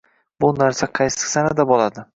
[0.45, 2.09] Bu narsa qaysi sanada bo'ladi?